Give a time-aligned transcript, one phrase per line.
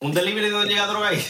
[0.00, 1.24] ¿Un delivery donde llega droga ahí?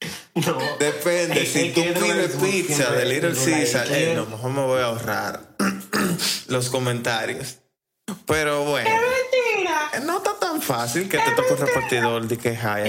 [0.34, 0.56] No.
[0.78, 3.34] Depende, si tú pides es pizza de Little.
[3.34, 4.10] Caesar, ¿Qué?
[4.10, 5.40] eh, a lo mejor me voy a ahorrar
[6.46, 7.56] los comentarios.
[8.24, 8.88] Pero bueno.
[8.88, 12.82] Eh, No está tan fácil que te toque un repartidor de que hay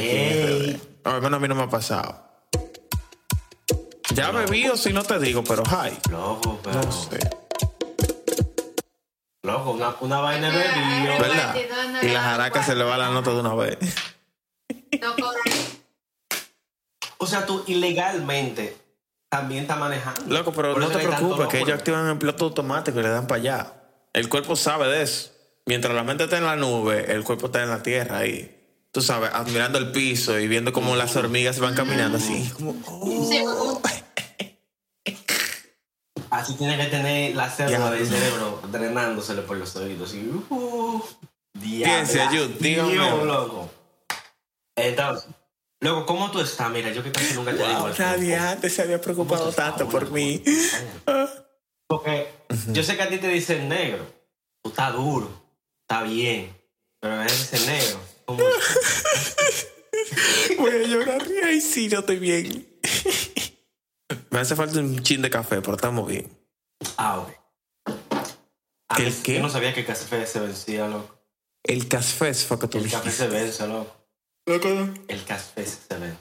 [0.76, 0.82] aquí.
[1.06, 2.24] Al menos a mí no me ha pasado.
[4.14, 5.98] Ya bebí o si no te digo, pero hay.
[6.12, 6.84] Loco, pero.
[6.84, 7.18] No sé.
[9.42, 11.18] Loco, una, una vaina de bebido.
[11.20, 11.56] ¿Verdad?
[12.04, 13.78] Y la jaraca se le va la nota de una vez.
[15.02, 15.44] No cobran.
[17.18, 18.78] O sea, tú ilegalmente
[19.30, 20.22] también estás manejando.
[20.34, 23.28] Loco, pero Por no te preocupes, que ellos activan el piloto automático y le dan
[23.28, 23.74] para allá.
[24.14, 25.32] El cuerpo sabe de eso.
[25.66, 28.56] Mientras la mente está en la nube, el cuerpo está en la tierra ahí.
[28.92, 32.50] Tú sabes, admirando el piso y viendo cómo las hormigas van caminando así.
[32.56, 33.82] Como, oh.
[36.32, 40.14] Así tiene que tener la célula del cerebro drenándosele por los oídos.
[40.14, 41.04] Y, uh,
[41.60, 42.20] Piense,
[43.26, 43.72] loco.
[44.88, 45.30] Entonces,
[45.82, 46.70] loco, ¿cómo tú estás?
[46.72, 48.04] Mira, yo que casi nunca te digo Wow, esto.
[48.04, 50.44] nadie antes se había ¿Cómo preocupado tanto por mí.
[51.88, 52.28] Porque
[52.68, 54.06] yo sé que a ti te dicen negro.
[54.64, 55.30] Tú estás duro.
[55.82, 56.56] Está bien.
[57.00, 58.00] Pero me dicen negro.
[58.26, 58.44] ¿Cómo?
[60.58, 61.22] Voy a llorar.
[61.46, 62.68] Ay, sí, no estoy bien.
[64.30, 66.30] Me hace falta un chin de café, pero estamos bien.
[66.98, 67.30] Ah, ok.
[68.90, 69.36] A ¿El qué?
[69.36, 71.16] Yo no sabía que el café se vencía, loco.
[71.64, 73.96] El café fue que tú El café se vence, loco.
[75.08, 76.18] El café se vence.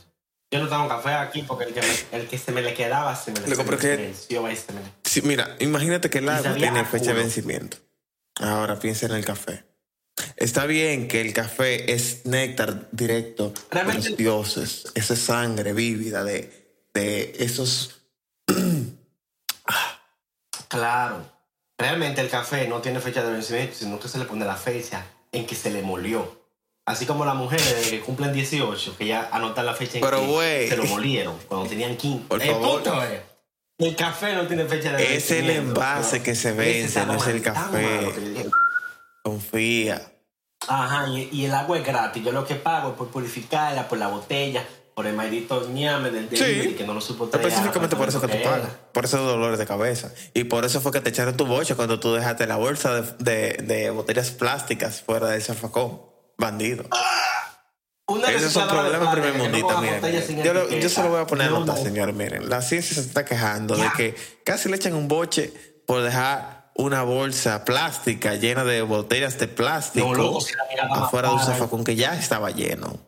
[0.50, 3.14] Yo no tengo café aquí porque el que, me- el que se me le quedaba
[3.16, 3.46] se me le
[3.78, 7.14] que- venció, y se me le- Sí, mira, imagínate que el agua tiene fecha de
[7.14, 7.76] vencimiento.
[8.40, 9.64] Ahora piensa en el café.
[10.36, 16.24] Está bien que el café es néctar directo de Realmente- los dioses, esa sangre vívida
[16.24, 18.02] de, de esos...
[20.68, 21.24] Claro.
[21.78, 25.06] Realmente el café no tiene fecha de vencimiento, sino que se le pone la fecha
[25.32, 26.37] en que se le molió.
[26.88, 30.20] Así como las mujeres desde que cumplen 18, que ya anotan la fecha en Pero,
[30.40, 32.24] que se lo molieron, cuando tenían 15.
[32.28, 32.82] Por el favor.
[32.82, 33.20] punto es,
[33.78, 37.42] el café no tiene fecha de Es el envase que se vence, no es el
[37.42, 38.12] café.
[39.22, 40.00] Confía.
[40.66, 42.24] Ajá, y, y el agua es gratis.
[42.24, 46.28] Yo lo que pago es por purificarla, por la botella, por el maldito ñame del
[46.28, 47.46] delivery que no lo supo traer.
[47.46, 48.70] Específicamente por eso que tú pagas.
[48.92, 50.12] Por esos dolores de cabeza.
[50.34, 53.14] Y por eso fue que te echaron tu bocha cuando tú dejaste la bolsa de,
[53.18, 56.00] de- de botellas plásticas fuera del zafacón.
[56.38, 56.84] Bandido.
[58.06, 60.42] Una Ese es un problema primermundita, ponga miren.
[60.42, 61.82] Yo, lo- yo se lo voy a poner a No, nota, no.
[61.82, 62.14] señores.
[62.14, 65.52] Miren, la ciencia se está quejando de que casi le echan un boche
[65.86, 70.38] por dejar una bolsa plástica llena de botellas de plástico No, loco,
[70.92, 72.98] afuera de un zafacón que ya estaba lleno.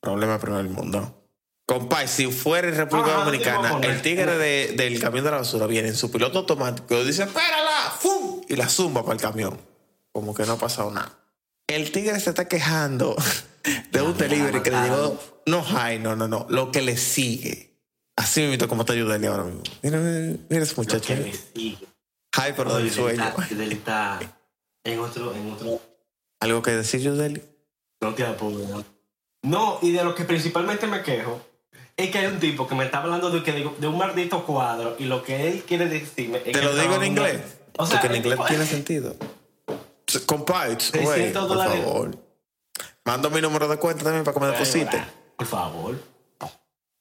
[0.00, 1.18] Problema primer mundo.
[1.64, 5.66] Compay, si fuera en República Ajá, Dominicana, el tigre de- del camión de la basura
[5.66, 8.42] viene en su piloto automático y dice, espérala, ¡fum!
[8.48, 9.58] y la zumba para el camión.
[10.10, 11.12] Como que no ha pasado nada.
[11.74, 13.16] El tigre se está quejando
[13.92, 17.70] de un delivery que le llegó, no hay, no, no, no, lo que le sigue.
[18.16, 19.62] Así mismo como te ayuda ahora mismo.
[19.82, 21.06] Mira, mira, mira ese Lo muchacho.
[21.06, 21.86] que me sigue.
[22.36, 23.24] Ay, pero Oye, del sueño.
[23.70, 24.20] está-
[24.84, 25.80] en otro, en otro.
[26.40, 27.42] ¿Algo que decir, Yudeli?
[28.00, 28.84] No te apures, ¿no?
[29.44, 31.40] No, y de lo que principalmente me quejo
[31.96, 34.96] es que hay un tipo que me está hablando de, que de un maldito cuadro
[34.98, 37.40] y lo que él quiere decirme es Te que lo digo en inglés.
[37.78, 39.16] O sea, porque en inglés tipo- tiene sentido.
[40.26, 41.84] Compay, 600 güey, por dólares.
[41.84, 42.18] favor.
[43.04, 45.04] Mando mi número de cuenta también para que me deposite.
[45.36, 45.98] Por favor.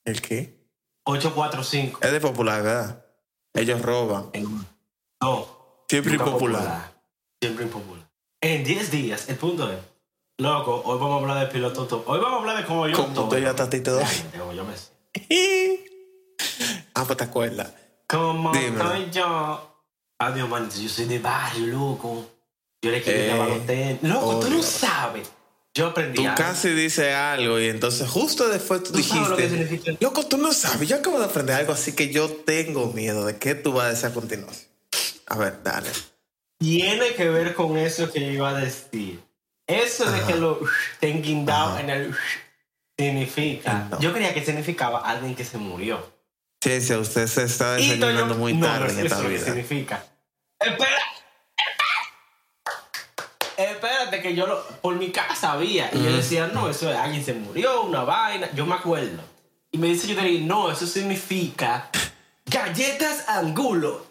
[0.05, 0.59] ¿El qué?
[1.03, 1.99] 845.
[2.01, 3.05] Es de popular, ¿verdad?
[3.53, 4.31] Ellos roban.
[5.21, 5.47] No.
[5.89, 6.93] Siempre impopular.
[7.41, 8.09] Siempre impopular.
[8.41, 9.77] En 10 días, el punto es.
[10.37, 12.07] Loco, hoy vamos a hablar de piloto top.
[12.09, 12.95] Hoy vamos a hablar de cómo yo.
[12.95, 14.05] Como tú ya tatito doy.
[14.37, 14.73] Como yo me.
[16.93, 17.73] Ah, pues te acuerdas.
[18.07, 19.85] Como estoy yo.
[20.19, 20.75] Adiós, manito.
[20.75, 22.25] Yo soy de barrio, loco.
[22.81, 23.99] Yo le quiero Eh.
[24.01, 25.29] Loco, tú no sabes.
[25.73, 26.15] Yo aprendí.
[26.15, 26.35] Tú algo.
[26.35, 30.37] casi dices algo y entonces justo después tú, ¿Tú sabes lo que dijiste, loco, tú
[30.37, 33.71] no sabes, yo acabo de aprender algo, así que yo tengo miedo de qué tú
[33.71, 34.67] vas a decir a continuación.
[35.27, 35.89] A ver, dale.
[36.59, 39.21] Tiene que ver con eso que yo iba a decir.
[39.65, 40.59] Eso de que lo
[40.93, 42.15] estén guindados en el
[42.97, 43.87] significa.
[43.89, 43.99] No.
[44.01, 46.11] Yo creía que significaba alguien que se murió.
[46.61, 49.45] Ciencia, usted se está desayunando yo- muy no, tarde no, en esta vida.
[49.45, 50.03] significa.
[50.59, 50.97] Espera.
[53.57, 55.89] Espérate que yo lo, por mi casa había.
[55.93, 58.49] Y yo decía, no, eso es alguien se murió, una vaina.
[58.53, 59.21] Yo me acuerdo.
[59.71, 61.89] Y me dice yo te digo, no, eso significa
[62.45, 64.05] galletas angulo.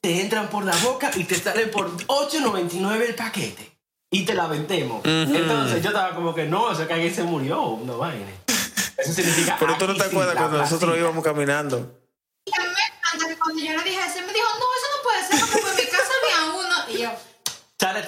[0.00, 3.72] Te entran por la boca y te salen por 8.99 el paquete.
[4.10, 5.04] Y te la vendemos.
[5.04, 8.30] Entonces yo estaba como que no, eso es que alguien se murió, una vaina.
[8.96, 9.56] Eso significa.
[9.58, 12.00] Pero tú no te acuerdas cuando nosotros íbamos caminando.
[12.44, 14.66] Y a mí me encanta que cuando yo le dije eso, él me dijo, no,
[14.76, 16.76] eso no puede ser porque por mi casa había uno.
[16.88, 17.10] Y yo,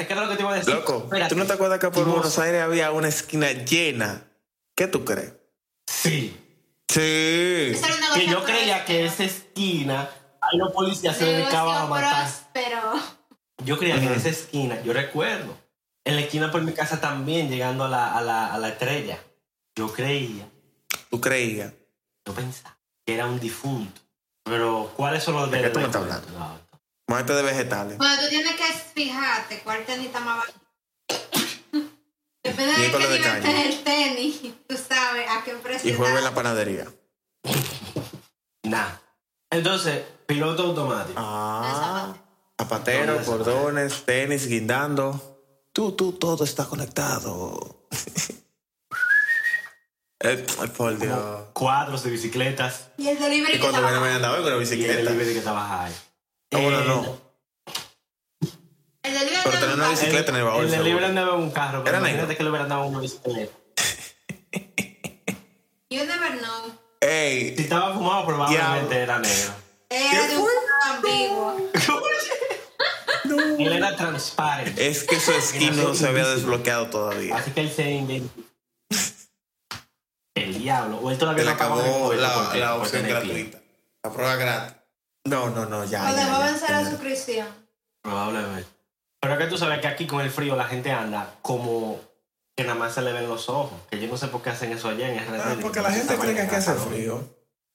[0.06, 0.75] ¿qué es lo que te iba a decir?
[0.75, 1.35] Loco, Espérate.
[1.35, 2.05] ¿tú no te acuerdas que por.
[2.05, 4.25] Buenos Aires había una esquina llena?
[4.75, 5.33] ¿Qué tú crees?
[5.87, 6.37] Sí.
[6.89, 7.00] Sí.
[7.77, 10.09] Era Que yo creía que esa esquina,
[10.41, 12.25] ahí los policías se dedicaban a matar.
[12.27, 12.93] próspero.
[13.65, 15.56] Yo creía que en esa esquina, yo recuerdo,
[16.05, 19.19] en la esquina por mi casa también, llegando a la, a la, a la estrella,
[19.75, 20.49] yo creía,
[21.11, 21.73] Tú creías.
[22.25, 24.01] yo pensaba que era un difunto.
[24.44, 26.61] Pero, ¿cuáles son los ¿De qué tú me de- estás hablando?
[27.08, 27.96] Muerte de vegetales.
[27.96, 28.64] Bueno, tú tienes que
[28.94, 30.60] fijarte cuál tenis está más barato.
[32.43, 36.34] Depende de qué nivel el tenis, tú sabes a qué precio Y juega en la
[36.34, 36.87] panadería.
[38.64, 38.90] Nah.
[39.50, 41.19] Entonces, piloto automático.
[41.19, 42.14] Ah.
[42.60, 45.38] Zapatero, cordones, tenis, guindando.
[45.72, 47.87] Tú, tú, todo está conectado.
[50.20, 51.44] Eh, ay, por Dios.
[51.52, 54.94] Cuadros de bicicletas Y el delivery Y que cuando andaba con la y el bicicleta.
[54.96, 55.94] delivery que trabaja ahí.
[56.53, 57.21] Ah, bueno, Eh, no.
[59.03, 60.62] El delivery Pero tener una bicicleta en el baúl.
[60.65, 60.85] El seguro.
[60.85, 62.37] delivery andaba en un carro, pero Era imagínate negro.
[62.39, 63.53] que le hubieran dado una bicicleta.
[65.91, 66.67] You never know.
[67.00, 69.53] Si Ey, estaba fumado, probablemente era negro.
[69.89, 70.49] Era de un
[70.91, 71.56] ambiguo.
[73.59, 74.87] Él era transparente.
[74.89, 77.37] es que su skin no se había desbloqueado todavía.
[77.37, 78.43] Así que él se inventó.
[80.35, 80.99] El diablo.
[80.99, 83.61] O él todavía no acabó la, la opción gratuita.
[84.03, 84.77] La prueba gratis.
[85.29, 86.11] No, no, no, ya.
[86.11, 86.91] O dejó vencer a ya.
[86.91, 87.47] suscripción.
[88.03, 88.69] Probablemente.
[89.21, 92.01] Pero es que tú sabes que aquí con el frío la gente anda como
[92.57, 93.81] que nada más se le ven los ojos.
[93.91, 95.41] Que yo no sé por qué hacen eso allá en RD.
[95.41, 97.23] Ah, porque la gente cree que aquí hace frío.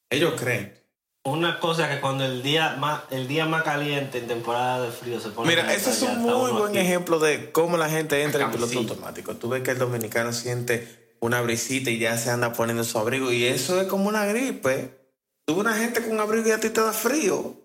[0.09, 0.77] Ellos creen.
[1.25, 5.21] Una cosa que cuando el día más el día más caliente en temporada de frío
[5.21, 6.79] se pone Mira, ese es un muy buen aquí.
[6.79, 9.35] ejemplo de cómo la gente entra en piloto automático.
[9.35, 13.31] Tú ves que el dominicano siente una brisita y ya se anda poniendo su abrigo.
[13.31, 15.02] Y eso es como una gripe.
[15.45, 17.55] Tú ves una gente con abrigo y a ti te da frío.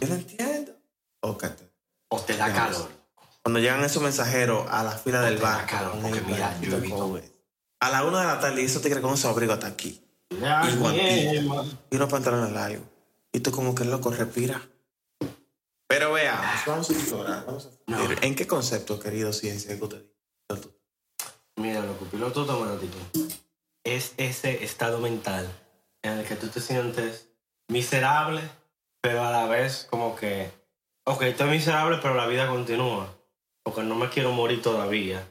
[0.00, 0.72] Yo no entiendo.
[1.22, 1.70] Ócate.
[2.08, 2.88] O te da calor.
[3.42, 5.66] Cuando llegan esos mensajeros a la fila del bar.
[5.66, 7.20] calor, porque mira, yo he visto-
[7.80, 10.02] A la una de la tarde y eso te con su abrigo hasta aquí.
[10.38, 11.32] Ya, Y guantilla.
[11.32, 11.64] niema.
[11.90, 12.86] Y unos pantalones largos.
[13.32, 14.60] Y tú como que loco, respira.
[15.88, 17.44] Pero veamos, vamos a explorar.
[17.46, 17.98] Vamos a No.
[18.22, 20.02] ¿En qué concepto, querido ciencia, que usted
[20.50, 20.70] dice?
[21.56, 22.96] Mira, loco, piloto automático
[23.84, 25.50] es ese estado mental
[26.02, 27.28] en el que tú te sientes
[27.68, 28.40] miserable,
[29.00, 30.50] pero a la vez como que,
[31.04, 33.14] ok, estoy miserable, pero la vida continúa,
[33.62, 35.26] porque no me quiero morir todavía,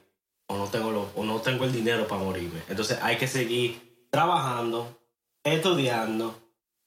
[0.48, 2.62] o no tengo, lo- o no tengo el dinero para morirme.
[2.69, 5.00] Entonces hay que seguir trabajando,
[5.44, 6.36] estudiando.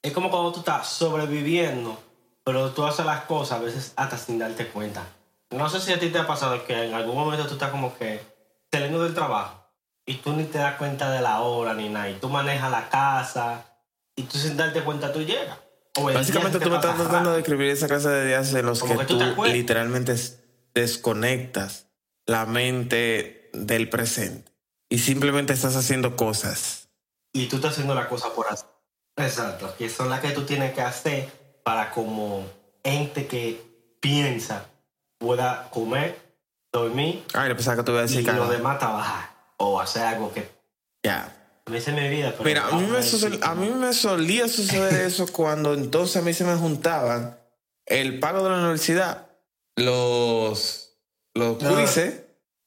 [0.02, 1.96] Es como cuando tú estás sobreviviendo,
[2.44, 5.04] pero tú haces las cosas a veces hasta sin darte cuenta.
[5.50, 7.96] No sé si a ti te ha pasado que en algún momento tú estás como
[7.96, 8.20] que
[8.72, 9.64] saliendo del trabajo
[10.06, 12.08] y tú ni te das cuenta de la hora ni nada.
[12.10, 13.64] Y tú manejas la casa
[14.16, 15.58] y tú sin darte cuenta tú llegas.
[15.98, 18.94] O Básicamente tú me estás tratando de describir esa clase de días en los Como
[18.94, 20.14] que, que tú tú literalmente
[20.74, 21.88] desconectas
[22.26, 24.52] la mente del presente
[24.88, 26.88] y simplemente estás haciendo cosas.
[27.32, 28.68] Y tú estás haciendo la cosa por hacer.
[29.16, 29.74] Exacto.
[29.76, 31.30] Que son las que tú tienes que hacer
[31.62, 32.46] para como
[32.82, 33.62] ente que
[34.00, 34.66] piensa
[35.18, 36.18] pueda comer,
[36.72, 39.30] dormir Ay, le pensaba que te iba a y decir lo que demás trabajar.
[39.58, 40.50] O hacer algo que
[41.04, 41.41] Ya.
[41.66, 42.32] A mí se me olvida.
[42.32, 42.98] pero Mira, a mí, me
[43.40, 47.38] a mí solía suceder eso cuando entonces a mí se me juntaban
[47.86, 49.26] el pago de la universidad,
[49.76, 50.96] los,
[51.34, 51.84] los Ah.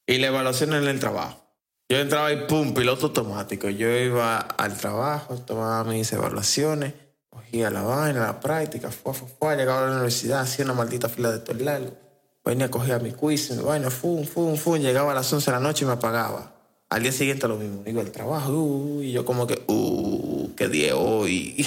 [0.06, 1.42] y la evaluación en el trabajo.
[1.88, 3.68] Yo entraba y pum, piloto automático.
[3.68, 6.94] Yo iba al trabajo, tomaba mis evaluaciones,
[7.28, 11.08] cogía la vaina, la práctica, fue, fue, fue, llegaba a la universidad, hacía una maldita
[11.08, 11.96] fila de todo largo.
[12.44, 15.60] Venía, cogía mi quiz, mi vaina, fum, fum, fum, llegaba a las 11 de la
[15.60, 16.55] noche y me apagaba.
[16.88, 20.68] Al día siguiente lo mismo, iba al trabajo, uh, y yo como que, uh, qué
[20.68, 21.66] día hoy.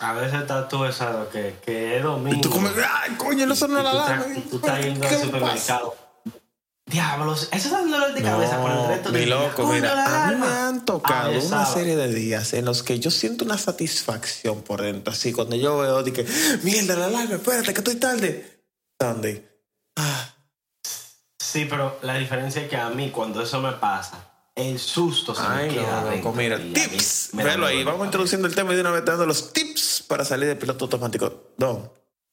[0.00, 2.36] A veces estás tú esa que, que es domingo.
[2.36, 4.26] Y tú como, ay, coño, no sonó la alarma.
[4.36, 5.96] y tú estás yendo ¿Qué al me supermercado.
[6.86, 9.34] Diablos, eso da un dolor de cabeza por el No, resto mi del día.
[9.36, 12.64] loco, mira, la a mí me han tocado Ah, el una serie de días en
[12.64, 15.12] los que yo siento una satisfacción por dentro.
[15.12, 16.26] Así, cuando yo veo, de que,
[16.64, 18.60] mierda, la alarma, espérate, que estoy tarde.
[19.00, 19.48] Sunday.
[19.96, 20.28] Ah,
[21.38, 25.42] Sí, pero la diferencia es que a mí, cuando eso me pasa, el susto se
[25.42, 27.30] me Ay, queda no, dentro loco, mira, tips.
[27.32, 30.04] me Velo ahí, de vamos introduciendo el tema y de una vez dando los tips
[30.06, 31.52] para salir de piloto automático.
[31.56, 31.90] Don,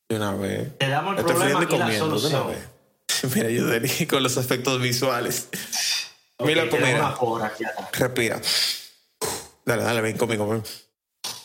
[0.10, 0.78] de una vez.
[0.78, 2.48] Te damos el Estoy problema y la de una solución.
[2.48, 2.68] vez.
[3.36, 5.48] Mira, yo diría con los efectos visuales.
[6.38, 7.16] Ok, Mira, atrás.
[7.94, 8.42] Respira.
[9.66, 10.48] Dale, dale, ven conmigo.
[10.48, 10.64] ven.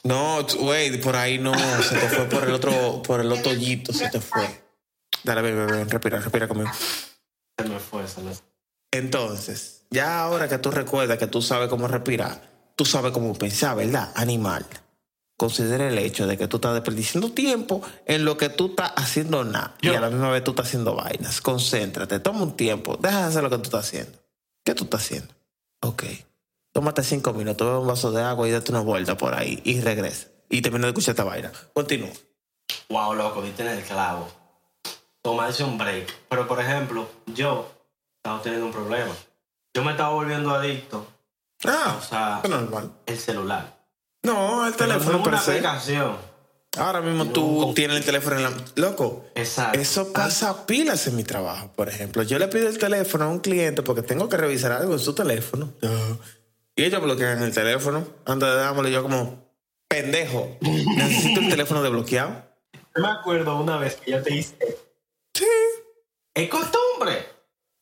[0.04, 1.54] No, güey, por ahí no.
[1.83, 4.62] Se te fue por el otro, por el otro hoyito, se te fue.
[5.23, 6.71] Dale, ven, ven, ven, respira, respira conmigo.
[7.59, 8.33] Se me fue, se me
[8.93, 12.41] Entonces, ya ahora que tú recuerdas que tú sabes cómo respirar,
[12.75, 14.11] tú sabes cómo pensar, ¿verdad?
[14.14, 14.67] Animal.
[15.37, 19.43] Considera el hecho de que tú estás desperdiciando tiempo en lo que tú estás haciendo
[19.45, 19.75] nada.
[19.81, 21.41] Y a la misma vez tú estás haciendo vainas.
[21.41, 24.19] Concéntrate, toma un tiempo, deja de hacer lo que tú estás haciendo.
[24.64, 25.35] ¿Qué tú estás haciendo?
[25.81, 26.05] Ok.
[26.73, 29.81] tómate cinco minutos, bebe un vaso de agua y date una vuelta por ahí y
[29.81, 30.29] regresa.
[30.49, 31.53] Y termina de escuchar esta vaina.
[31.73, 32.11] Continúa.
[32.88, 34.29] Wow, loco, diste en el clavo.
[35.21, 36.12] Tomarse un break.
[36.29, 37.71] Pero, por ejemplo, yo
[38.17, 39.12] estaba teniendo un problema.
[39.75, 41.07] Yo me estaba volviendo adicto
[41.66, 42.93] Ah, O sea- es normal.
[43.07, 43.75] el celular.
[44.23, 45.50] No, el no teléfono per una se.
[45.52, 46.16] aplicación.
[46.76, 47.31] Ahora mismo No.
[47.33, 48.52] tú tienes el teléfono en la...
[48.75, 49.78] Loco, Exacto.
[49.78, 52.23] eso pasa pilas en mi trabajo, por ejemplo.
[52.25, 55.14] Yo le pido el teléfono a un cliente porque tengo que revisar algo en su
[55.14, 55.73] teléfono.
[56.76, 58.04] Y ellos bloquean el teléfono.
[58.26, 59.45] Antes de dármelo yo como,
[59.88, 62.43] pendejo, necesito el teléfono desbloqueado.
[62.97, 64.57] Yo me acuerdo una vez que yo te hice.
[65.33, 65.47] Sí.
[66.35, 67.26] Es costumbre.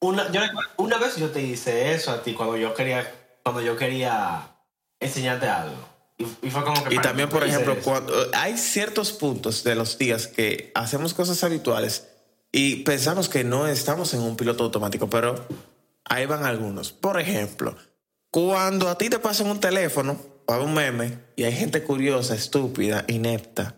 [0.02, 0.40] Una, yo
[0.78, 3.08] una vez yo te hice eso a ti cuando yo quería,
[3.44, 4.56] cuando yo quería
[4.98, 5.76] enseñarte algo.
[6.18, 6.96] Y, fue como que.
[6.96, 7.82] Y también, por ejemplo, eso.
[7.82, 12.08] cuando hay ciertos puntos de los días que hacemos cosas habituales
[12.50, 15.46] y pensamos que no estamos en un piloto automático, pero
[16.04, 16.90] ahí van algunos.
[16.90, 17.76] Por ejemplo,
[18.32, 23.04] cuando a ti te pasan un teléfono para un meme y hay gente curiosa, estúpida,
[23.06, 23.76] inepta,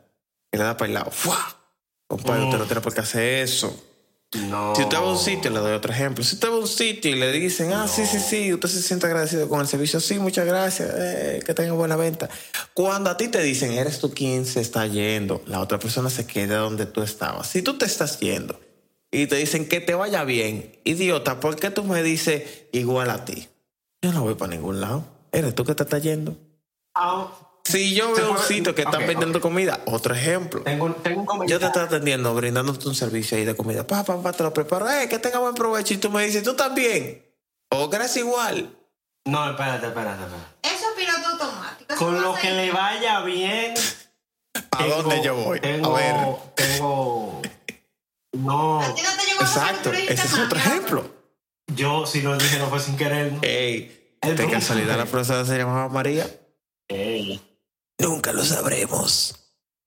[0.50, 1.10] que le da para el lado.
[1.10, 1.60] ¡Fua!
[2.06, 3.93] Compadre, usted no tiene por qué hacer eso.
[4.34, 4.74] No.
[4.74, 6.24] Si usted va a un sitio, le doy otro ejemplo.
[6.24, 8.82] Si usted va a un sitio y le dicen, ah, sí, sí, sí, usted se
[8.82, 12.28] siente agradecido con el servicio, sí, muchas gracias, eh, que tenga buena venta.
[12.72, 16.26] Cuando a ti te dicen, eres tú quien se está yendo, la otra persona se
[16.26, 17.48] queda donde tú estabas.
[17.48, 18.58] Si tú te estás yendo
[19.10, 23.24] y te dicen que te vaya bien, idiota, ¿por qué tú me dices igual a
[23.24, 23.48] ti?
[24.02, 25.04] Yo no voy para ningún lado.
[25.32, 26.36] ¿Eres tú que te estás yendo?
[26.94, 27.32] Ah,
[27.64, 30.60] Si yo veo un sitio que están Ok, vendiendo comida, otro ejemplo.
[30.62, 33.86] tengo, tengo un Yo te estoy atendiendo, brindándote un servicio ahí de comida.
[33.86, 34.90] Pa, pa, pa, te lo preparo.
[34.90, 35.94] Eh, que tenga buen provecho.
[35.94, 37.24] Y tú me dices, tú también.
[37.70, 38.70] O gracias igual.
[39.24, 40.48] No, espérate, espérate, espérate.
[40.62, 41.96] Eso es piloto automático.
[41.96, 43.74] Con lo que le vaya bien.
[44.70, 45.58] ¿A tengo- dónde yo voy?
[45.60, 46.14] Tengo, A ver.
[46.54, 47.42] Tengo.
[48.32, 48.80] No.
[48.82, 49.92] A ti no te llegó Exacto.
[49.92, 51.10] Ese es otro ejemplo.
[51.74, 53.32] Yo, si lo dije, no fue sin querer.
[53.32, 53.38] ¿no?
[53.42, 56.26] Ey, El de casualidad la profesora se llamaba María.
[56.88, 57.40] Ey,
[57.98, 59.36] Nunca lo sabremos.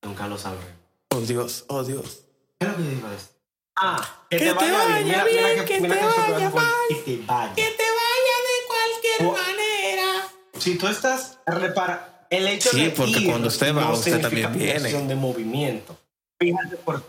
[0.02, 0.66] nunca lo sabré.
[1.10, 2.24] Oh Dios, oh Dios.
[2.58, 3.28] ¿Qué es lo que a decir?
[3.76, 5.06] Ah, que, Que te te vaya vaya bien.
[5.06, 6.72] Mira, bien, mira que mira te que eso te vaya mal.
[6.88, 7.54] que te vaya.
[7.54, 9.32] te vaya de cualquier Oh.
[9.32, 10.28] manera.
[10.58, 14.20] Si tú estás repara el hecho Sí, de porque ir cuando usted va, no usted
[14.20, 14.90] también viene.
[14.92, 15.96] de movimiento.
[16.40, 17.02] Fíjate por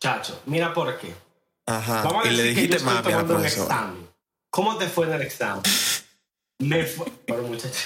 [0.00, 1.14] Chacho, mira por qué.
[1.66, 2.02] Ajá.
[2.02, 4.08] Vamos a Y le decir que yo dijiste estoy mami a un examen.
[4.50, 5.62] ¿Cómo te fue en el examen?
[6.58, 7.06] Me fue.
[7.26, 7.78] Pero muchacho.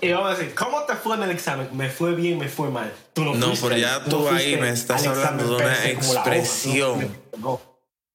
[0.00, 1.68] Y vamos a decir, ¿cómo te fue en el examen?
[1.76, 2.92] Me fue bien, me fue mal.
[3.14, 7.18] Tú no, No, pero ya no tú ahí me estás hablando de una hoja, expresión.
[7.38, 7.60] no-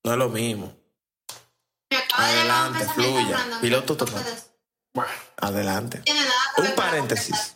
[0.04, 0.74] No es lo mismo.
[1.90, 3.38] Me acaba de llegar un Adelante, pensamiento fluya.
[3.38, 3.62] random.
[3.62, 3.98] Piloto
[4.94, 5.98] Bueno, Adelante.
[6.00, 7.56] No tiene nada que Un paréntesis.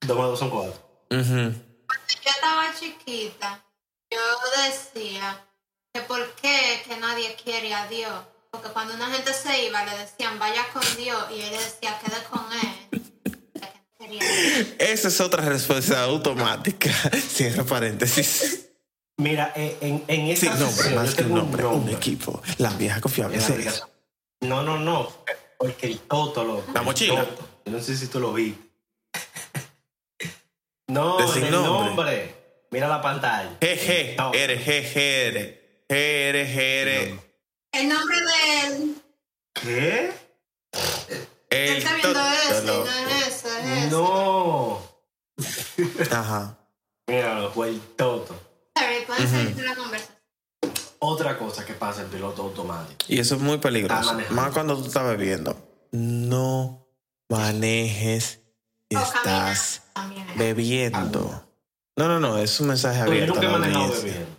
[0.00, 0.72] dos más dos son cuatro.
[1.10, 1.52] Ujú.
[1.86, 3.64] Cuando yo estaba chiquita,
[4.10, 4.20] yo
[4.66, 5.44] decía
[5.92, 8.12] que por qué que nadie quiere a Dios.
[8.50, 12.22] Porque cuando una gente se iba, le decían, vaya con Dios, y él decía, quede
[12.30, 12.83] con él.
[14.78, 16.90] Esa es otra respuesta automática.
[17.28, 18.68] Cierra paréntesis.
[19.16, 22.42] Mira, eh, en, en esa Sin nombre, sesión, más yo que un nombre, un equipo.
[22.58, 23.84] La vieja confiable es.
[24.40, 25.08] No, no, no.
[25.58, 26.72] Porque el Toto, loco.
[26.74, 27.24] La mochila.
[27.24, 27.48] Toto.
[27.66, 28.60] No sé si tú lo viste.
[30.86, 31.86] No, el nombre.
[31.86, 32.34] nombre.
[32.70, 33.56] Mira la pantalla.
[33.60, 35.54] Eres, jeje, eres.
[35.88, 37.14] Eres, eres.
[37.72, 38.94] El nombre de él.
[39.54, 40.12] ¿Qué?
[41.54, 42.28] Él El está viendo to-
[43.26, 44.78] eso, y no.
[46.10, 46.58] Ajá.
[47.06, 48.34] Mira, fue el Toto.
[48.74, 50.14] La conversación.
[50.98, 53.04] Otra cosa que pasa en piloto automático.
[53.08, 54.14] Y eso es muy peligroso.
[54.30, 55.56] Más cuando tú estás bebiendo.
[55.92, 56.86] No
[57.28, 58.40] manejes
[58.88, 60.56] estás caminando también.
[60.56, 61.44] bebiendo.
[61.96, 62.38] No, no, no.
[62.38, 63.34] Es un mensaje Pero yo abierto.
[63.34, 64.36] nunca he manejado bebiendo.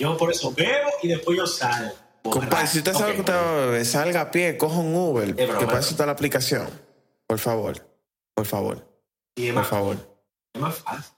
[0.00, 1.94] Yo por eso bebo y después yo salgo.
[2.30, 4.94] Compadre, si usted sabe Ok, que usted va a beber, salga a pie, coja un
[4.94, 5.34] Uber.
[5.34, 6.68] que para eso está la aplicación.
[7.26, 7.86] Por favor.
[8.34, 8.86] Por favor.
[9.36, 9.96] Y es Por más, favor.
[10.54, 11.14] es más fácil.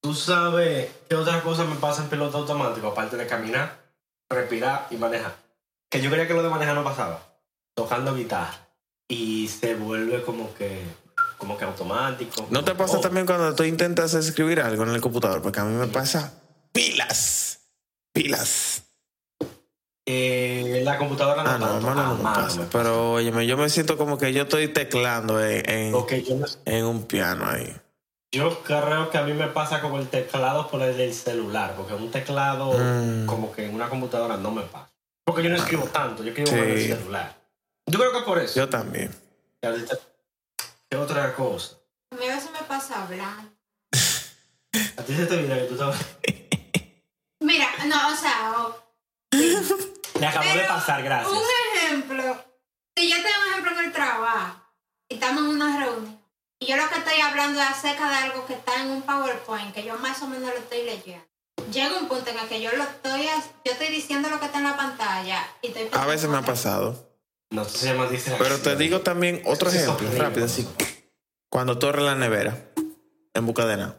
[0.00, 3.78] Tú sabes qué otras cosas me pasan en piloto automático, aparte de caminar,
[4.28, 5.36] respirar y manejar.
[5.88, 7.22] Que yo creía que lo de manejar no pasaba.
[7.74, 8.68] Tocando guitarra.
[9.08, 10.82] Y se vuelve como que,
[11.38, 12.46] como que automático.
[12.50, 15.40] ¿No te pasa Oh, también cuando tú intentas escribir algo en el computador?
[15.42, 16.32] Porque a mí me pasa
[16.72, 17.60] pilas.
[18.12, 18.82] Pilas.
[20.06, 22.60] Eh, la computadora no Ah, no, tanto, hermano, no a me mano pasa.
[22.60, 26.36] me Pero, óyeme, yo me siento como que yo estoy teclando en, en, Ok, yo,
[26.36, 27.74] no- en un piano ahí.
[28.32, 31.94] yo creo que a mí me pasa como el teclado por el del celular, porque
[31.94, 33.26] un teclado Mm.
[33.26, 34.90] como que en una computadora no me pasa.
[35.24, 36.56] Porque yo no escribo tanto, yo escribo Sí.
[36.56, 37.36] en el celular.
[37.86, 38.58] Yo creo que es por eso.
[38.58, 39.14] Yo también.
[40.90, 41.76] ¿Qué otra cosa?
[42.10, 43.52] A mí a veces me pasa hablando.
[44.96, 45.98] A ti se te olvida que tú estabas...
[47.40, 48.52] Mira, no, o sea,
[49.32, 51.32] o- Le acabó de pasar, gracias.
[51.32, 51.42] un
[51.76, 52.44] ejemplo.
[52.96, 54.56] Si yo tengo un ejemplo en el trabajo
[55.08, 56.18] y estamos en una reunión
[56.60, 59.74] y yo lo que estoy hablando es acerca de algo que está en un PowerPoint,
[59.74, 61.24] que yo más o menos lo estoy leyendo.
[61.72, 63.22] Llega un punto en el que yo lo estoy,
[63.64, 66.42] yo estoy diciendo lo que está en la pantalla y estoy A veces me ha
[66.42, 67.08] pasado.
[67.50, 68.38] No, se llama distracción.
[68.38, 70.68] Pero te digo también otro Eso ejemplo, rápido, así.
[71.50, 72.56] Cuando tú abres la nevera,
[73.34, 73.98] en busca de nada,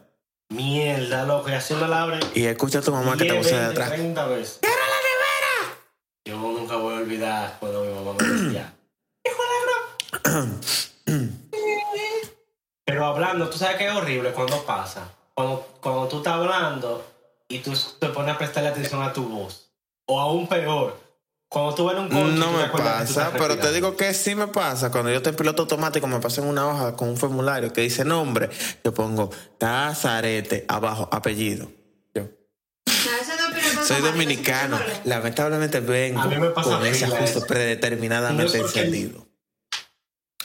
[0.50, 2.20] Mierda, loco, y haciendo la abre.
[2.34, 3.94] y escucha a tu mamá que te 10, vocea de 20, atrás.
[3.98, 4.58] 30 veces.
[4.60, 5.80] ¡Cierra la nevera!
[6.26, 8.74] Yo nunca voy a olvidar cuando mi mamá me decía.
[9.24, 11.40] "Hijo de la gran-".
[12.86, 15.10] Pero hablando, tú sabes que es horrible cuando pasa.
[15.34, 17.04] Cuando, cuando tú estás hablando
[17.48, 19.70] y tú te pones a prestarle atención a tu voz.
[20.06, 21.00] O aún peor,
[21.48, 22.32] cuando tú ves un coche.
[22.32, 24.90] No me pasa, pero te digo que sí me pasa.
[24.90, 27.80] Cuando yo estoy en piloto automático, me pasa en una hoja con un formulario que
[27.80, 28.50] dice nombre.
[28.84, 31.68] Yo pongo Tazarete, abajo, apellido.
[33.82, 34.78] Soy dominicano.
[35.04, 36.22] Lamentablemente vengo
[36.54, 37.46] con ese ajuste eso.
[37.46, 39.26] predeterminadamente encendido.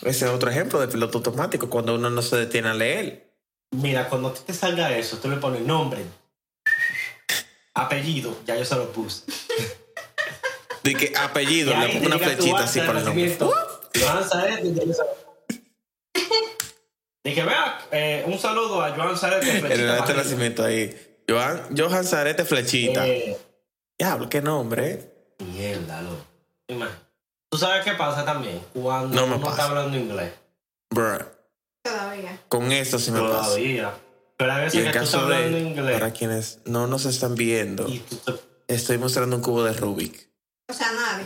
[0.02, 3.34] Ese es otro ejemplo de piloto automático, cuando uno no se detiene a leer.
[3.72, 6.02] Mira, cuando a ti te salga eso, tú le pones nombre,
[7.74, 9.24] apellido, ya yo se lo puse.
[10.84, 13.38] De que apellido, le pongo una flechita así por el nombre.
[14.00, 15.20] Joan Zarete, ya yo se lo-
[17.24, 19.58] Dije, vea, eh, un saludo a Joan Zarete.
[19.74, 20.96] El de para nacimiento ahí.
[21.30, 23.06] Johan, Johan Zarete Flechita.
[23.08, 23.38] Eh,
[23.98, 25.36] Diablo, qué nombre, ¿eh?
[25.40, 26.26] mierda, loco.
[27.50, 28.62] ¿Tú sabes qué pasa también?
[28.74, 29.52] Cuando No me uno pasa.
[29.52, 30.34] está hablando inglés.
[30.90, 31.26] Bruh.
[31.84, 32.42] Todavía.
[32.48, 33.46] Con esto sí me pasa.
[33.46, 33.94] Todavía.
[34.38, 37.36] Pero Y veces en que tú estás hablando de, inglés para quienes no nos están
[37.36, 40.30] viendo, y te estoy mostrando un cubo de Rubik.
[40.70, 41.26] O sea, nadie.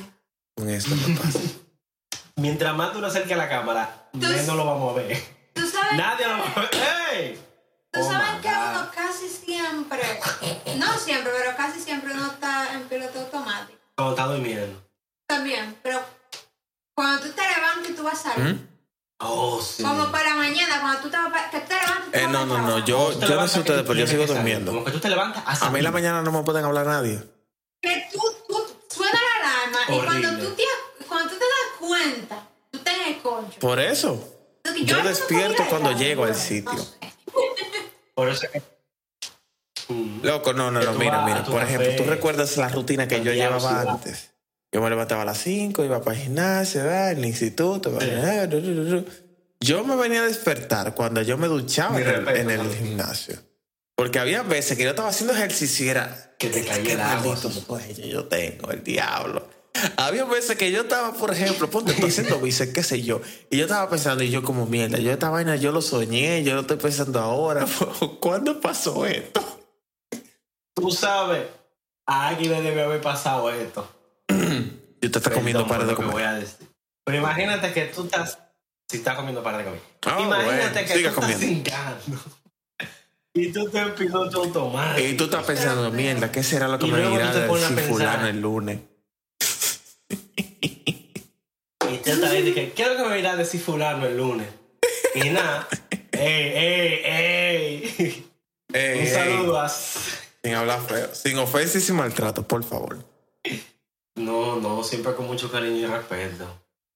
[0.55, 1.39] Con esto me pasa.
[2.37, 5.17] Mientras más tú lo acerques a la cámara, menos lo vamos a ver.
[5.53, 6.69] ¿Tú sabes, Nadie lo va a ver.
[7.13, 7.39] ¡Ey!
[7.91, 8.22] tú Oh sabes
[9.23, 10.19] casi siempre,
[10.77, 13.79] no siempre, pero casi siempre uno está en piloto automático.
[13.95, 14.81] Cuando está durmiendo.
[15.27, 16.01] También, pero
[16.95, 18.67] cuando tú te levantas y tú vas a salir, ¿Mm?
[19.25, 19.83] Oh, sí.
[19.83, 22.57] como para mañana, cuando tú te, vas- que te levantas y tú Eh, no, no,
[22.61, 22.79] no.
[22.85, 24.71] Yo, yo no sé ustedes, pero yo sigo durmiendo.
[24.73, 27.21] Como que tú te levantas A mí en la mañana no me pueden hablar nadie.
[27.81, 30.45] que tú, tú suena la alarma y cuando Horrible.
[30.49, 30.63] tú, te,
[31.07, 33.59] cuando tú te das cuenta, tú estás en el concho.
[33.59, 34.29] Por eso.
[34.83, 36.77] Yo no despierto cuando llego al no sitio.
[36.77, 36.99] sé.
[38.13, 38.72] Por eso es que.
[39.93, 40.25] Mm.
[40.25, 40.93] Loco, no, no, no.
[40.93, 41.43] Mira, mira.
[41.43, 42.01] Por ejemplo, café.
[42.03, 44.31] ¿tú recuerdas la rutina que Al yo llevaba antes?
[44.71, 47.91] Yo me levantaba a las 5, iba para el gimnasio, el instituto.
[47.91, 49.05] Du.
[49.59, 52.83] Yo me venía a despertar cuando yo me duchaba en el, respeto, en el también.
[52.83, 53.35] gimnasio.
[53.95, 56.33] Porque había veces que yo estaba haciendo ejercicio y era...
[56.39, 57.37] Que te caía "Qué el agua,
[58.03, 59.47] yo tengo, el diablo.
[59.97, 63.21] Había veces que yo estaba, por ejemplo, ponte, estoy haciendo bíceps, qué sé yo.
[63.49, 66.55] Y yo estaba pensando, y yo como mierda, yo esta vaina yo lo soñé, yo
[66.55, 67.65] lo estoy pensando ahora.
[68.19, 69.52] ¿Cuándo pasó esto?
[70.73, 71.47] Tú sabes,
[72.05, 73.89] a alguien le debe haber pasado esto.
[75.01, 76.11] Y usted está comiendo para de comer.
[76.11, 76.65] voy a decir.
[77.03, 78.39] Pero imagínate que tú estás.
[78.87, 79.81] Si estás comiendo para de comer.
[80.05, 81.45] Ah, imagínate bueno, que tú estás comiendo.
[81.45, 82.23] cingando.
[83.35, 85.07] Y tú te piloto automático.
[85.07, 87.73] Y tú estás pensando, mierda, ¿qué será lo que Y me dirá te de si
[87.89, 88.79] fulano el lunes?
[91.91, 94.17] Y tú estás de que, ¿qué es lo que me irá a decir fulano el
[94.17, 94.47] lunes?
[95.15, 95.67] Y nada.
[96.11, 98.25] ¡Ey, ey, ey!
[98.71, 99.71] Ey, Un ey, saludo a...
[100.43, 102.97] Sin hablar feo, sin ofensa y sin maltrato, por favor.
[104.15, 106.45] No, no, siempre con mucho cariño y respeto.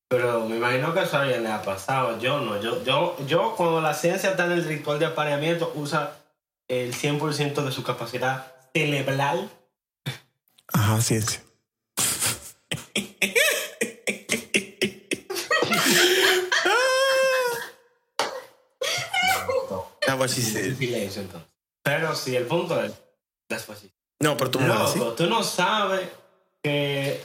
[0.10, 2.20] Pero me imagino que eso a alguien le ha pasado.
[2.20, 2.62] Yo no.
[2.62, 6.18] Yo, yo, yo cuando la ciencia está en el ritual de apareamiento, usa
[6.68, 9.50] el 100% de su capacidad cerebral.
[10.74, 11.42] Ajá, ciencia.
[20.28, 21.50] Silencio, entonces.
[21.84, 22.92] Pero sí, el punto es...
[24.20, 24.60] No, pero tú
[25.28, 26.10] no sabes
[26.64, 27.22] que...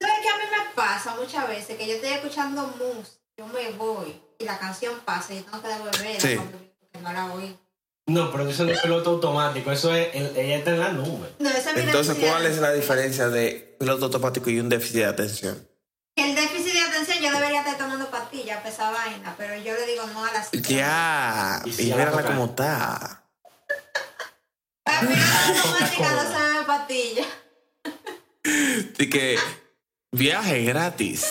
[0.00, 1.76] ¿Sabes qué a mí me pasa muchas veces?
[1.76, 5.62] Que yo estoy escuchando música, yo me voy y la canción pasa y yo tengo
[5.62, 6.36] que devolverla Sí.
[6.36, 7.58] porque no la oí.
[8.06, 9.70] No, pero eso no es piloto automático.
[9.72, 10.14] Eso es...
[10.14, 11.34] el- ella está en la nube.
[11.40, 14.96] No, esa es mi Entonces, ¿cuál es la diferencia de piloto automático y un déficit
[14.96, 15.68] de atención?
[16.14, 19.74] Que el déficit de atención yo debería estar tomando pastillas para esa vaina, pero yo
[19.74, 23.24] le digo no a las Ya, Y y, si la mírala como está.
[25.02, 27.26] No pastillas.
[28.94, 29.38] Así que
[30.12, 31.26] viaje gratis.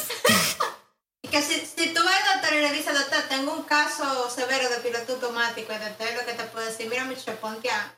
[1.22, 4.30] Y que si, si tú vas al doctor y le dices, doctor, tengo un caso
[4.30, 7.70] severo de piloto automático, y el doctor lo que te puede decir, mira, Micho, ponte
[7.70, 7.94] a...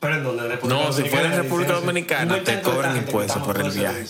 [0.00, 3.70] Pero en donde República No, si fuera en República Dominicana, te cobran impuestos por el
[3.70, 4.06] viaje.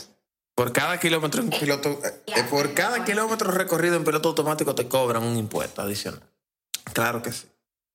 [0.54, 5.24] Por cada kilómetro en piloto, eh, por cada kilómetro recorrido en piloto automático te cobran
[5.24, 6.22] un impuesto adicional.
[6.92, 7.48] Claro que sí.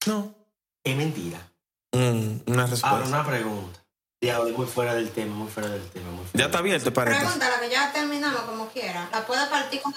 [0.08, 0.36] No.
[0.84, 1.49] Es mentira.
[1.92, 3.08] Mm, una Ahora, respuesta.
[3.08, 3.80] una pregunta.
[4.22, 6.32] Diablo, muy fuera del tema, muy fuera del tema, muy fuera.
[6.40, 7.30] Ya está abierto, paréntesis.
[7.30, 9.08] Pregunta, la que ya terminamos como quiera.
[9.12, 9.94] La puedo partir con...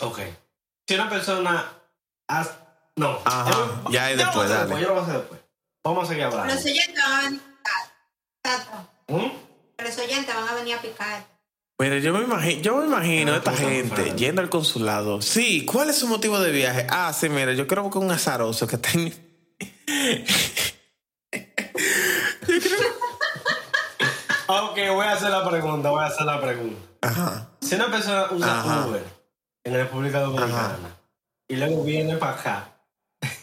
[0.00, 0.20] Ok.
[0.86, 1.72] Si una persona.
[2.28, 2.52] has-
[2.96, 3.18] No.
[3.24, 4.70] Ajá, ya es después, dale.
[4.80, 5.40] Yo lo voy a hacer después.
[5.84, 6.54] Vamos a seguir hablando.
[6.54, 7.92] Los oyentes van a venir a picar.
[8.42, 8.88] Tato.
[9.08, 9.84] ¿Mm?
[9.84, 11.26] Los oyentes van a venir a picar.
[11.80, 15.20] Mire, yo me imagino, yo me imagino esta gente yendo al consulado.
[15.22, 16.86] Sí, ¿cuál es su motivo de viaje?
[16.90, 19.14] Ah, sí, mire, yo quiero buscar un azaroso que tenga.
[19.14, 19.16] Ok,
[24.90, 25.90] voy a hacer la pregunta.
[25.90, 26.80] Voy a hacer la pregunta.
[27.02, 27.48] Ajá.
[27.60, 28.86] Si una persona usa Ajá.
[28.86, 29.04] Uber
[29.64, 30.96] en la República Dominicana
[31.48, 32.68] y luego viene para acá.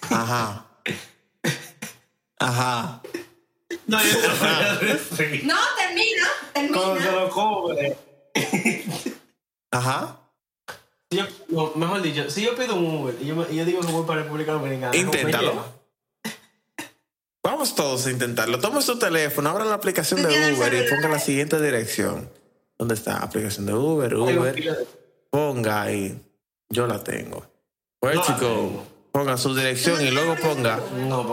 [0.09, 0.65] Ajá.
[2.39, 3.01] Ajá.
[3.87, 5.45] No, yo te voy a decir.
[5.45, 7.21] No, termina, Cuando se termina.
[7.23, 7.97] lo cobre.
[9.71, 10.17] Ajá.
[11.11, 13.91] Si yo- no, mejor dicho, si yo pido un Uber y yo, yo digo que
[13.91, 14.91] voy para República Dominicana.
[14.91, 15.65] ¿cómo me Inténtalo.
[17.45, 18.59] Vamos todos a intentarlo.
[18.59, 22.27] Toma su teléfono, abra la aplicación de Uber y ponga la siguiente dirección.
[22.75, 23.17] ¿Dónde está?
[23.17, 24.87] Aplicación de Uber, Uber.
[25.29, 26.19] Ponga ahí.
[26.69, 27.45] Yo la tengo.
[27.99, 28.87] Pues chico, tengo.
[29.11, 30.79] ponga su dirección y luego ponga.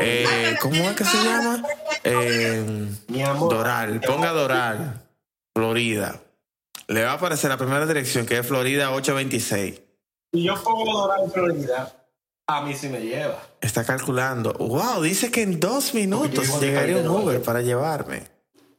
[0.03, 1.63] Eh, ¿Cómo es que se llama?
[2.05, 2.89] Eh.
[3.49, 4.01] Doral.
[4.01, 5.01] Ponga Doral,
[5.55, 6.21] Florida.
[6.89, 9.81] Le va a aparecer la primera dirección que es Florida 826.
[10.33, 12.02] Si yo pongo Doral Florida,
[12.47, 13.39] a mí sí me lleva.
[13.61, 14.53] Está calculando.
[14.55, 18.25] Wow, dice que en dos minutos llegaría un Uber para llevarme.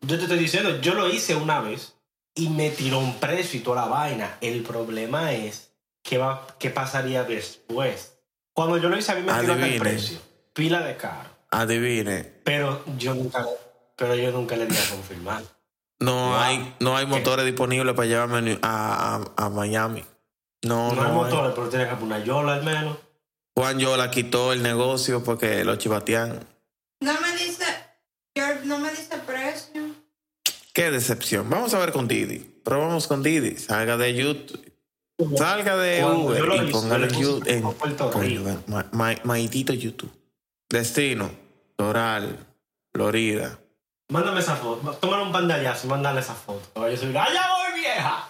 [0.02, 1.96] Yo te estoy diciendo, yo lo hice una vez
[2.36, 4.38] y me tiró un precio y toda la vaina.
[4.42, 5.72] El problema es
[6.04, 8.18] qué, va, qué pasaría después.
[8.54, 9.80] Cuando yo lo hice, a mí me tiró Adivine.
[9.80, 10.20] precio.
[10.54, 11.30] Pila de caro.
[11.52, 12.24] Adivine.
[12.44, 13.46] Pero yo nunca,
[13.96, 15.42] pero yo nunca le di a confirmar.
[16.00, 16.36] No Wow.
[16.36, 17.12] hay, no hay ¿Qué?
[17.12, 20.04] motores disponibles para llevarme a, a, Miami.
[20.64, 21.14] No, No, no, hay hay.
[21.16, 22.98] motores, pero tienes que poner una yola al menos.
[23.56, 26.40] Juan Yola quitó el negocio porque lo chivatean.
[27.02, 27.66] No me dice,
[28.66, 29.84] no me dice precio.
[30.74, 31.50] Qué decepción.
[31.50, 32.40] Vamos a ver con Didi.
[32.40, 33.58] Probamos con Didi.
[33.58, 34.74] Salga de YouTube.
[35.38, 37.06] Salga de Cuando yo lo Uber y hice, póngalo
[37.46, 40.12] en, en ma- ma- maitito YouTube.
[40.70, 41.30] Destino.
[41.78, 42.40] Doral.
[42.92, 43.60] Florida.
[44.10, 44.92] Mándame esa foto.
[44.94, 46.90] Tómale un pantallazo y mándale esa foto.
[46.90, 48.30] Yo subir, ¡allá voy, vieja!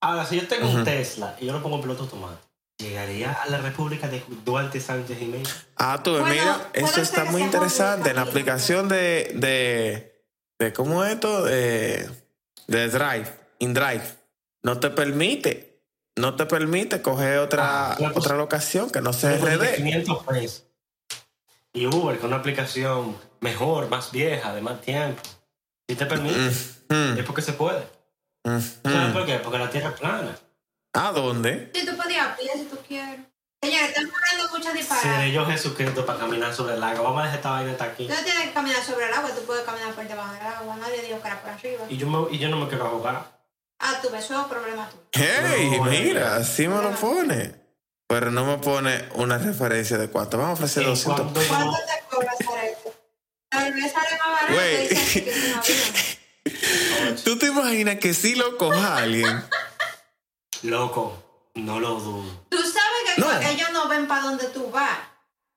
[0.00, 2.40] Ahora, si yo tengo un Tesla y yo lo pongo en piloto automático,
[2.80, 5.66] ¿llegaría a la República de Duarte Sánchez Jiménez?
[5.76, 8.10] Ah, tú Bueno, mira, ser está que muy interesante.
[8.10, 10.24] En la aplicación de, de,
[10.58, 11.44] de ¿cómo es esto?
[11.44, 12.08] De,
[12.66, 13.26] de Drive,
[13.58, 14.02] InDrive.
[14.62, 15.80] No te permite,
[16.16, 19.76] no te permite coger otra, Ah, otra locación que no sea RD.
[19.76, 20.64] 500 pesos.
[21.72, 25.22] Y Uber, con una aplicación mejor, más vieja, de más tiempo.
[25.88, 26.50] Si te permite,
[26.90, 27.84] Mm, es porque se puede.
[28.44, 29.12] mm, ¿Sabes mm.
[29.12, 29.38] por qué?
[29.38, 30.36] Porque la Tierra es plana.
[30.92, 31.70] ¿A dónde?
[31.74, 33.20] Si tú podías a pie si tú quieres.
[33.62, 35.06] Señores, están hablando mucho disparate.
[35.08, 37.04] Seré yo Jesucristo para caminar sobre el lago.
[37.04, 38.06] Vamos a dejar esta vaina hasta aquí.
[38.08, 40.76] Tú no tienes que caminar sobre el agua, tú puedes caminar por debajo del agua.
[40.76, 41.84] Nadie dijo que era por arriba.
[41.88, 43.38] Y yo, me- y yo no me quiero ahogar.
[43.78, 45.02] Ah, tú ves, eso es problema tuyo.
[45.12, 47.54] Hey, No, mira, así me lo pone.
[48.08, 50.38] Pero no me pone una referencia de cuánto.
[50.38, 52.94] Vamos a ofrecer En 200 cuanto ¿Cuánto yo- te cobras para eso?
[53.50, 54.88] Tal vez sale más barato Güey.
[57.24, 59.44] ¿Tú te imaginas que si lo coja alguien?
[60.62, 62.24] Loco, no lo dudo.
[62.48, 63.40] Tú sabes que No.
[63.40, 64.98] ellos no ven para dónde tú vas.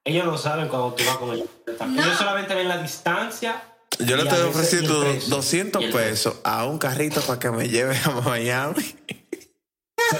[0.06, 1.48] Ellos no saben cuando tú vas con ellos.
[1.88, 2.04] No.
[2.04, 3.62] Ellos solamente ven la distancia.
[4.00, 5.30] Yo le estoy ofreciendo el precio.
[5.36, 8.96] 200 Y el- pesos a un carrito para que me lleve a Miami.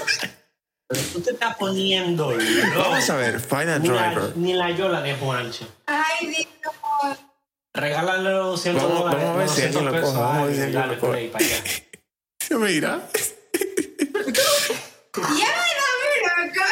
[0.86, 2.78] Pero tú te estás poniendo loco.
[2.78, 4.36] Vamos a ver, Final Ni la, Driver.
[4.36, 5.66] ni la yola de Juancho.
[5.86, 6.44] Ay, Dios.
[7.72, 9.24] Regálale los 200 Vamos- dólares.
[9.24, 11.36] vamos a ver si alguien 200 lo pesos coge, vamos a ver si alguien lo
[11.36, 11.64] allá.
[12.58, 13.08] Mira.
[15.14, 16.66] Llévala, mira acá.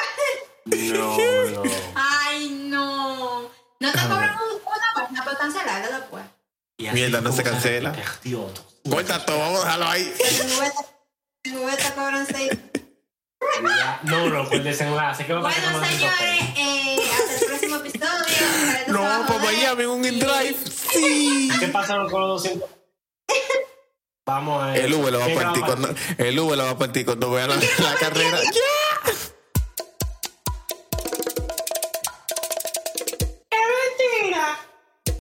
[0.93, 1.17] No,
[1.51, 1.63] no.
[1.95, 3.43] Ay, no.
[3.81, 6.25] No te cobran un- una vaina por cancelarla después.
[6.79, 7.95] Así Mierda, no se cancela.
[8.89, 10.15] Corta todo, vamos a dejarlo ahí.
[11.43, 12.51] Te- te cobran seis.
[13.63, 15.27] Ya, No, no, pues el desenlace.
[15.27, 18.87] ¿Qué va a pasar Bueno, señores, 200 eh, hasta el próximo episodio.
[18.89, 19.39] No, para.
[19.41, 20.57] Miami un InDrive.
[20.93, 21.51] Sí.
[21.59, 22.71] ¿Qué pasaron con los 200?
[24.25, 24.85] Vamos a ver.
[24.85, 27.31] El Uber lo va a ¿Qué partir cuando, el Uber lo va a partir cuando
[27.33, 28.39] vea la, la carrera.
[28.43, 28.51] ¡Ya!